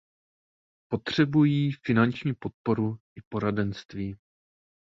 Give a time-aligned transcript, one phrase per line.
[0.91, 4.17] Potřebují finanční podporu i poradenství.